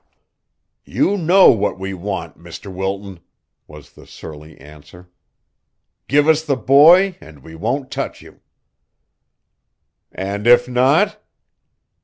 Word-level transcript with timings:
"You 0.83 1.15
know 1.15 1.51
what 1.51 1.77
we 1.77 1.93
want, 1.93 2.35
Mr. 2.39 2.73
Wilton," 2.73 3.19
was 3.67 3.91
the 3.91 4.07
surly 4.07 4.59
answer. 4.59 5.11
"Give 6.07 6.27
us 6.27 6.41
the 6.43 6.57
boy 6.57 7.17
and 7.21 7.43
we 7.43 7.53
won't 7.53 7.91
touch 7.91 8.19
you." 8.19 8.39
"And 10.11 10.47
if 10.47 10.67
not?" 10.67 11.19